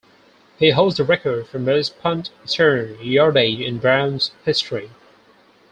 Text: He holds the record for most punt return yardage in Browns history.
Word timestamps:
He 0.57 0.71
holds 0.71 0.97
the 0.97 1.03
record 1.03 1.45
for 1.45 1.59
most 1.59 2.01
punt 2.01 2.31
return 2.41 2.97
yardage 3.03 3.59
in 3.59 3.77
Browns 3.77 4.31
history. 4.45 4.89